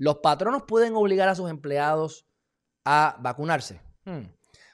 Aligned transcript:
¿Los 0.00 0.20
patronos 0.20 0.62
pueden 0.62 0.96
obligar 0.96 1.28
a 1.28 1.34
sus 1.34 1.50
empleados 1.50 2.26
a 2.86 3.18
vacunarse? 3.20 3.82
Hmm. 4.06 4.22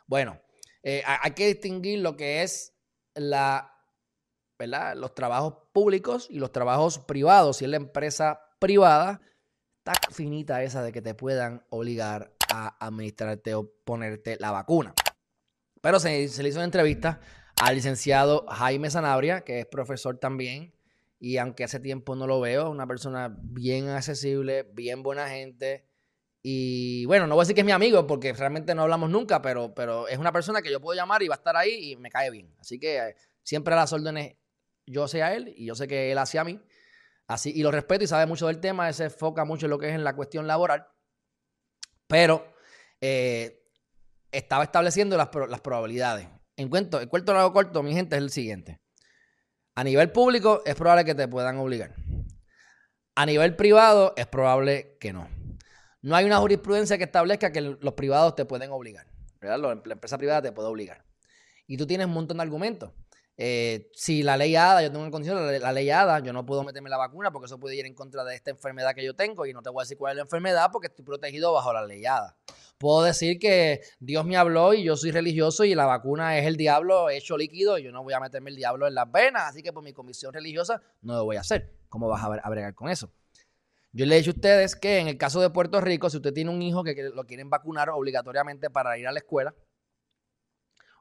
Bueno, 0.07 0.41
eh, 0.85 1.03
hay 1.05 1.33
que 1.33 1.49
distinguir 1.49 1.99
lo 1.99 2.17
que 2.17 2.45
es 2.45 2.77
la, 3.17 3.75
¿verdad? 4.57 4.95
los 4.95 5.17
trabajos 5.17 5.55
públicos 5.73 6.29
y 6.31 6.39
los 6.39 6.53
trabajos 6.53 7.01
privados. 7.01 7.57
Si 7.57 7.65
es 7.65 7.71
la 7.73 7.77
empresa 7.77 8.41
privada, 8.61 9.21
está 9.79 9.95
finita 10.13 10.63
esa 10.63 10.85
de 10.85 10.93
que 10.93 11.03
te 11.03 11.15
puedan 11.15 11.67
obligar 11.71 12.33
a 12.49 12.77
administrarte 12.87 13.57
o 13.57 13.69
ponerte 13.85 14.37
la 14.39 14.53
vacuna. 14.53 14.95
Pero 15.81 15.99
se, 15.99 16.09
le 16.11 16.49
hizo 16.49 16.59
una 16.59 16.67
entrevista 16.67 17.19
al 17.61 17.75
licenciado 17.75 18.47
Jaime 18.47 18.91
Sanabria, 18.91 19.41
que 19.41 19.59
es 19.59 19.67
profesor 19.67 20.19
también, 20.19 20.73
y 21.19 21.39
aunque 21.39 21.65
hace 21.65 21.81
tiempo 21.81 22.15
no 22.15 22.27
lo 22.27 22.41
veo, 22.41 22.71
una 22.71 22.87
persona 22.87 23.35
bien 23.41 23.89
accesible, 23.89 24.65
bien 24.65 25.03
buena 25.03 25.29
gente. 25.29 25.89
Y 26.43 27.07
bueno, 27.07 27.27
no 27.27 27.35
voy 27.35 27.43
a 27.43 27.45
decir 27.45 27.55
que 27.55 27.63
es 27.63 27.67
mi 27.67 27.73
amigo 27.73 28.07
porque 28.07 28.33
realmente 28.33 28.75
no 28.75 28.83
hablamos 28.83 29.11
nunca, 29.11 29.43
pero, 29.43 29.75
pero 29.75 30.09
es 30.09 30.19
una 30.19 30.33
persona 30.33 30.63
que 30.63 30.71
yo 30.71 30.81
puedo 30.81 30.97
llamar 30.97 31.23
y 31.23 31.29
va 31.29 31.35
a 31.35 31.39
estar 31.39 31.57
ahí 31.57 31.93
y 31.93 31.97
me 31.97 32.11
cae 32.11 32.31
bien. 32.31 32.55
Así 32.59 32.79
que 32.79 32.99
eh, 32.99 33.17
siempre 33.43 33.75
a 33.75 33.79
las 33.79 33.93
órdenes 33.93 34.37
yo 34.87 35.09
sé 35.09 35.23
a 35.23 35.35
él 35.35 35.53
y 35.57 35.67
yo 35.67 35.75
sé 35.75 35.89
que 35.89 36.13
él 36.13 36.19
hace 36.19 36.39
a 36.39 36.45
mí. 36.45 36.61
Así, 37.27 37.51
y 37.53 37.63
lo 37.63 37.73
respeto 37.73 38.05
y 38.05 38.07
sabe 38.07 38.27
mucho 38.27 38.47
del 38.47 38.61
tema, 38.61 38.87
él 38.87 38.95
se 38.95 39.05
enfoca 39.05 39.45
mucho 39.45 39.67
en 39.67 39.71
lo 39.71 39.79
que 39.79 39.89
es 39.89 39.95
en 39.95 40.05
la 40.05 40.15
cuestión 40.15 40.47
laboral. 40.47 40.87
Pero 42.07 42.55
eh, 43.01 43.65
estaba 44.31 44.63
estableciendo 44.63 45.17
las, 45.17 45.31
las 45.49 45.61
probabilidades. 45.61 46.29
En 46.57 46.69
cuento, 46.69 47.01
el 47.01 47.09
cuento 47.09 47.33
largo 47.35 47.53
corto, 47.53 47.83
mi 47.83 47.95
gente, 47.95 48.17
es 48.17 48.23
el 48.23 48.31
siguiente. 48.31 48.81
A 49.77 49.85
nivel 49.85 50.11
público 50.11 50.63
es 50.65 50.75
probable 50.75 51.05
que 51.05 51.15
te 51.15 51.29
puedan 51.29 51.59
obligar. 51.59 51.95
A 53.15 53.27
nivel 53.27 53.57
privado 53.57 54.15
es 54.17 54.27
probable 54.27 54.97
que 54.99 55.13
no. 55.13 55.29
No 56.01 56.17
hay 56.17 56.25
una 56.25 56.39
jurisprudencia 56.39 56.97
que 56.97 57.05
establezca 57.05 57.53
que 57.53 57.61
los 57.61 57.93
privados 57.93 58.35
te 58.35 58.47
pueden 58.47 58.71
obligar. 58.71 59.07
La 59.41 59.73
empresa 59.73 60.17
privada 60.17 60.41
te 60.41 60.53
puede 60.53 60.69
obligar. 60.69 61.05
Y 61.67 61.77
tú 61.77 61.87
tienes 61.87 62.07
un 62.07 62.15
montón 62.15 62.39
de 62.39 62.43
argumentos. 62.43 62.91
Eh, 63.39 63.91
si 63.93 64.23
la 64.23 64.37
ley 64.37 64.57
ADA, 64.57 64.83
yo 64.83 64.89
tengo 64.91 65.03
una 65.03 65.11
condición, 65.11 65.45
la, 65.45 65.59
la, 65.59 65.73
ley 65.73 65.91
ADA, 65.91 66.21
yo 66.21 66.33
no 66.33 66.47
puedo 66.47 66.65
meterme 66.65 66.89
la 66.89 66.97
vacuna 66.97 67.31
porque 67.31 67.47
eso 67.47 67.61
puede 67.61 67.77
ir 67.77 67.85
en 67.85 67.95
contra 67.95 68.25
de 68.25 68.35
esta 68.35 68.51
enfermedad 68.51 68.95
que 68.95 69.05
yo 69.05 69.15
tengo 69.15 69.45
y 69.45 69.53
no 69.53 69.63
te 69.63 69.69
voy 69.69 69.83
a 69.83 69.85
decir 69.85 69.99
cuál 69.99 70.13
es 70.13 70.17
la 70.17 70.23
enfermedad 70.23 70.71
porque 70.73 70.87
estoy 70.87 71.05
protegido 71.05 71.53
bajo 71.53 71.73
la 71.73 71.85
ley 71.85 72.07
ADA. 72.07 72.35
Puedo 72.79 73.03
decir 73.03 73.39
que 73.39 73.83
Dios 74.01 74.25
me 74.25 74.37
habló 74.37 74.75
y 74.75 74.85
yo 74.85 74.97
soy 74.97 75.11
religioso 75.11 75.65
y 75.65 75.75
la 75.75 75.87
vacuna 75.87 76.39
es 76.39 76.47
el 76.47 76.57
diablo 76.57 77.09
hecho 77.09 77.37
líquido 77.37 77.79
y 77.79 77.85
yo 77.85 77.93
no 77.93 78.03
voy 78.03 78.15
a 78.15 78.21
meterme 78.21 78.51
el 78.51 78.57
diablo 78.57 78.87
en 78.87 78.95
las 78.95 79.11
venas, 79.11 79.45
así 79.49 79.63
que 79.63 79.73
por 79.73 79.83
mi 79.83 79.93
comisión 79.93 80.33
religiosa 80.33 80.83
no 81.03 81.15
lo 81.15 81.25
voy 81.25 81.37
a 81.37 81.41
hacer. 81.41 81.73
¿Cómo 81.89 82.09
vas 82.09 82.23
a, 82.23 82.51
bregar 82.51 82.75
con 82.75 82.91
eso? 82.91 83.11
Yo 83.93 84.05
le 84.05 84.15
he 84.15 84.19
dicho 84.19 84.31
a 84.31 84.35
ustedes 84.35 84.77
que 84.77 84.99
en 84.99 85.09
el 85.09 85.17
caso 85.17 85.41
de 85.41 85.49
Puerto 85.49 85.81
Rico, 85.81 86.11
si 86.11 86.19
usted 86.19 86.35
tiene 86.35 86.51
un 86.51 86.61
hijo 86.61 86.85
que 86.85 87.11
lo 87.15 87.25
quieren 87.25 87.49
vacunar 87.49 87.89
obligatoriamente 87.91 88.69
para 88.69 88.99
ir 88.99 89.07
a 89.07 89.13
la 89.13 89.21
escuela, 89.21 89.55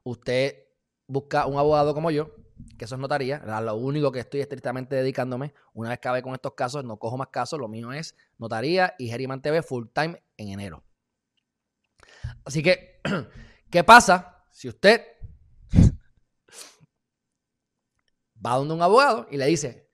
usted 0.02 0.65
busca 1.06 1.46
un 1.46 1.58
abogado 1.58 1.94
como 1.94 2.10
yo, 2.10 2.34
que 2.78 2.84
eso 2.84 2.94
es 2.94 3.00
notaría. 3.00 3.38
Lo 3.60 3.76
único 3.76 4.12
que 4.12 4.20
estoy 4.20 4.40
estrictamente 4.40 4.96
dedicándome, 4.96 5.54
una 5.72 5.90
vez 5.90 5.98
que 5.98 6.08
acabe 6.08 6.22
con 6.22 6.34
estos 6.34 6.54
casos, 6.54 6.84
no 6.84 6.98
cojo 6.98 7.16
más 7.16 7.28
casos, 7.28 7.58
lo 7.58 7.68
mío 7.68 7.92
es 7.92 8.16
notaría 8.38 8.94
y 8.98 9.08
Geriman 9.08 9.42
TV 9.42 9.62
full 9.62 9.86
time 9.92 10.22
en 10.36 10.48
enero. 10.48 10.84
Así 12.44 12.62
que, 12.62 13.00
¿qué 13.70 13.84
pasa 13.84 14.44
si 14.50 14.68
usted 14.68 15.02
va 18.44 18.56
donde 18.56 18.74
un 18.74 18.82
abogado 18.82 19.26
y 19.30 19.36
le 19.36 19.46
dice, 19.46 19.88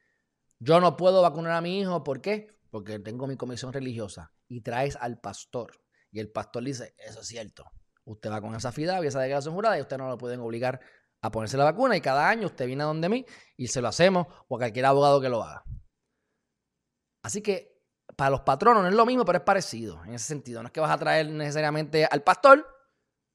yo 0.58 0.80
no 0.80 0.96
puedo 0.96 1.22
vacunar 1.22 1.52
a 1.52 1.60
mi 1.60 1.80
hijo, 1.80 2.04
¿por 2.04 2.20
qué? 2.20 2.48
Porque 2.70 2.98
tengo 2.98 3.26
mi 3.26 3.36
comisión 3.36 3.72
religiosa 3.72 4.32
y 4.48 4.60
traes 4.60 4.96
al 4.96 5.18
pastor 5.20 5.82
y 6.10 6.20
el 6.20 6.30
pastor 6.30 6.62
dice, 6.62 6.94
eso 6.98 7.20
es 7.20 7.26
cierto, 7.26 7.64
usted 8.04 8.30
va 8.30 8.40
con 8.40 8.54
esa 8.54 8.70
fidad 8.70 9.02
y 9.02 9.06
esa 9.06 9.20
declaración 9.20 9.54
jurada 9.54 9.78
y 9.78 9.80
usted 9.80 9.98
no 9.98 10.08
lo 10.08 10.18
pueden 10.18 10.40
obligar 10.40 10.80
a 11.22 11.30
ponerse 11.30 11.56
la 11.56 11.64
vacuna 11.64 11.96
y 11.96 12.00
cada 12.00 12.28
año 12.28 12.46
usted 12.46 12.66
viene 12.66 12.82
a 12.82 12.86
donde 12.86 13.08
mí 13.08 13.24
y 13.56 13.68
se 13.68 13.80
lo 13.80 13.88
hacemos 13.88 14.26
o 14.48 14.56
a 14.56 14.58
cualquier 14.58 14.86
abogado 14.86 15.20
que 15.20 15.28
lo 15.28 15.42
haga. 15.42 15.64
Así 17.22 17.40
que 17.40 17.80
para 18.16 18.30
los 18.30 18.40
patronos 18.40 18.82
no 18.82 18.88
es 18.88 18.94
lo 18.94 19.06
mismo, 19.06 19.24
pero 19.24 19.38
es 19.38 19.44
parecido 19.44 20.02
en 20.04 20.14
ese 20.14 20.26
sentido. 20.26 20.62
No 20.62 20.66
es 20.66 20.72
que 20.72 20.80
vas 20.80 20.90
a 20.90 20.98
traer 20.98 21.30
necesariamente 21.30 22.04
al 22.04 22.22
pastor, 22.22 22.66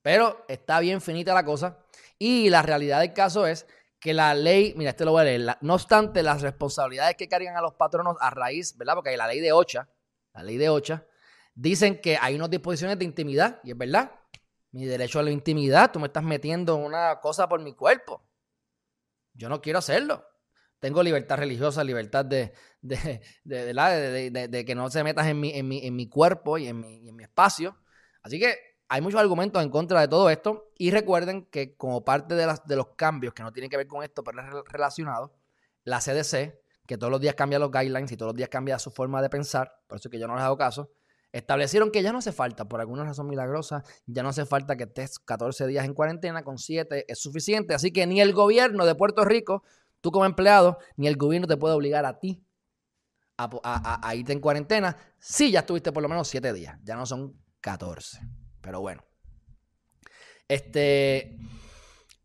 pero 0.01 0.45
está 0.49 0.79
bien 0.81 0.99
finita 1.01 1.33
la 1.33 1.45
cosa. 1.45 1.79
Y 2.19 2.49
la 2.49 2.61
realidad 2.61 2.99
del 2.99 3.13
caso 3.13 3.47
es 3.47 3.65
que 3.99 4.13
la 4.13 4.33
ley, 4.33 4.73
mira, 4.75 4.91
este 4.91 5.05
lo 5.05 5.11
voy 5.11 5.21
a 5.21 5.23
leer, 5.23 5.57
no 5.61 5.73
obstante 5.73 6.21
las 6.21 6.41
responsabilidades 6.41 7.15
que 7.15 7.27
cargan 7.27 7.55
a 7.55 7.61
los 7.61 7.73
patronos 7.73 8.17
a 8.19 8.29
raíz, 8.29 8.77
¿verdad? 8.77 8.95
Porque 8.95 9.11
hay 9.11 9.17
la 9.17 9.27
ley 9.27 9.39
de 9.39 9.53
OCHA, 9.53 9.89
la 10.33 10.43
ley 10.43 10.57
de 10.57 10.69
OCHA, 10.69 11.05
dicen 11.55 11.99
que 11.99 12.17
hay 12.21 12.35
unas 12.35 12.49
disposiciones 12.49 12.99
de 12.99 13.05
intimidad, 13.05 13.59
y 13.63 13.71
es 13.71 13.77
verdad, 13.77 14.11
mi 14.71 14.85
derecho 14.85 15.19
a 15.19 15.23
la 15.23 15.31
intimidad. 15.31 15.91
Tú 15.91 15.99
me 15.99 16.07
estás 16.07 16.23
metiendo 16.23 16.75
una 16.75 17.19
cosa 17.19 17.47
por 17.47 17.61
mi 17.61 17.73
cuerpo. 17.73 18.23
Yo 19.33 19.49
no 19.49 19.61
quiero 19.61 19.79
hacerlo. 19.79 20.25
Tengo 20.79 21.01
libertad 21.01 21.37
religiosa, 21.37 21.83
libertad 21.83 22.25
de, 22.25 22.53
de, 22.81 23.21
de, 23.43 24.65
que 24.65 24.75
no 24.75 24.89
se 24.89 25.03
metas 25.03 25.27
en 25.27 25.39
mi, 25.39 25.51
en 25.51 25.67
mi, 25.67 25.85
en 25.85 25.95
mi 25.95 26.07
cuerpo 26.07 26.57
y 26.57 26.67
en 26.67 26.79
mi, 26.79 27.07
en 27.07 27.15
mi 27.15 27.23
espacio. 27.23 27.77
Así 28.21 28.39
que 28.39 28.55
hay 28.87 29.01
muchos 29.01 29.19
argumentos 29.19 29.61
en 29.63 29.69
contra 29.69 30.01
de 30.01 30.07
todo 30.07 30.29
esto. 30.29 30.71
Y 30.77 30.91
recuerden 30.91 31.45
que 31.45 31.75
como 31.75 32.05
parte 32.05 32.35
de, 32.35 32.45
las, 32.45 32.65
de 32.67 32.75
los 32.75 32.89
cambios 32.95 33.33
que 33.33 33.43
no 33.43 33.51
tienen 33.51 33.69
que 33.69 33.77
ver 33.77 33.87
con 33.87 34.03
esto, 34.03 34.23
pero 34.23 34.41
es 34.41 34.71
relacionado, 34.71 35.35
la 35.83 35.99
CDC, 35.99 36.59
que 36.85 36.97
todos 36.97 37.11
los 37.11 37.21
días 37.21 37.35
cambia 37.35 37.59
los 37.59 37.71
guidelines 37.71 38.11
y 38.11 38.17
todos 38.17 38.29
los 38.29 38.37
días 38.37 38.49
cambia 38.49 38.79
su 38.79 38.91
forma 38.91 39.21
de 39.21 39.29
pensar, 39.29 39.81
por 39.87 39.97
eso 39.97 40.09
que 40.09 40.19
yo 40.19 40.27
no 40.27 40.35
les 40.35 40.43
hago 40.43 40.57
caso, 40.57 40.91
Establecieron 41.31 41.91
que 41.91 42.01
ya 42.01 42.11
no 42.11 42.19
hace 42.19 42.31
falta, 42.31 42.65
por 42.65 42.79
alguna 42.79 43.03
razón 43.03 43.27
milagrosa, 43.27 43.83
ya 44.05 44.23
no 44.23 44.29
hace 44.29 44.45
falta 44.45 44.75
que 44.75 44.83
estés 44.85 45.19
14 45.19 45.67
días 45.67 45.85
en 45.85 45.93
cuarentena, 45.93 46.43
con 46.43 46.57
7 46.57 47.05
es 47.07 47.19
suficiente. 47.19 47.73
Así 47.73 47.91
que 47.91 48.07
ni 48.07 48.21
el 48.21 48.33
gobierno 48.33 48.85
de 48.85 48.95
Puerto 48.95 49.25
Rico, 49.25 49.63
tú 50.01 50.11
como 50.11 50.25
empleado, 50.25 50.77
ni 50.95 51.07
el 51.07 51.17
gobierno 51.17 51.47
te 51.47 51.57
puede 51.57 51.75
obligar 51.75 52.05
a 52.05 52.19
ti 52.19 52.43
a, 53.37 54.15
irte 54.15 54.33
en 54.33 54.39
cuarentena 54.39 54.97
si 55.19 55.51
ya 55.51 55.59
estuviste 55.59 55.91
por 55.91 56.01
lo 56.01 56.09
menos 56.09 56.27
7 56.27 56.53
días. 56.53 56.77
Ya 56.83 56.95
no 56.95 57.05
son 57.05 57.35
14. 57.61 58.21
Pero 58.61 58.81
bueno. 58.81 59.03
Este. 60.47 61.37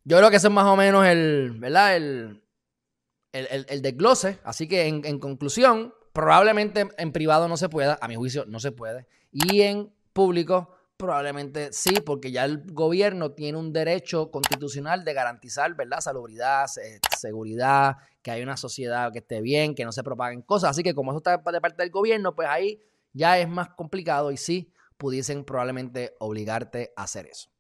Yo 0.05 0.17
creo 0.17 0.31
que 0.31 0.37
ese 0.37 0.49
es 0.49 0.53
más 0.53 0.67
o 0.67 0.77
menos 0.77 1.07
el. 1.07 1.57
¿Verdad? 1.59 1.97
El, 1.97 2.45
el, 3.33 3.67
el, 3.69 3.83
desglose. 3.83 4.39
Así 4.45 4.67
que 4.69 4.87
en, 4.87 5.05
en 5.05 5.19
conclusión, 5.19 5.95
Probablemente 6.13 6.89
en 6.99 7.13
privado 7.13 7.49
no 7.49 7.57
se 7.57 7.69
pueda, 7.69 7.99
a 8.01 8.09
mi 8.09 8.17
juicio 8.17 8.45
no 8.47 8.61
se 8.61 8.73
puede. 8.73 9.07
Y 9.31 9.63
en 9.63 9.93
público 10.13 10.75
probablemente 10.99 11.73
sí, 11.73 11.95
porque 12.05 12.31
ya 12.31 12.45
el 12.45 12.63
gobierno 12.73 13.33
tiene 13.33 13.59
un 13.59 13.73
derecho 13.73 14.31
constitucional 14.31 15.05
de 15.05 15.15
garantizar, 15.15 15.75
¿verdad? 15.75 16.01
Salubridad, 16.01 16.67
seguridad, 17.19 17.97
que 18.23 18.31
hay 18.31 18.43
una 18.43 18.57
sociedad 18.57 19.11
que 19.13 19.19
esté 19.19 19.41
bien, 19.41 19.75
que 19.75 19.85
no 19.85 19.91
se 19.91 20.05
propaguen 20.05 20.43
cosas. 20.43 20.71
Así 20.71 20.83
que 20.83 20.95
como 20.95 21.11
eso 21.11 21.19
está 21.19 21.39
de 21.39 21.61
parte 21.61 21.83
del 21.83 21.91
gobierno, 21.91 22.37
pues 22.37 22.49
ahí 22.49 22.79
ya 23.13 23.39
es 23.39 23.49
más 23.49 23.71
complicado 23.71 24.31
y 24.31 24.37
sí 24.37 24.73
pudiesen 24.97 25.45
probablemente 25.45 26.15
obligarte 26.21 26.93
a 26.95 27.03
hacer 27.03 27.27
eso. 27.27 27.51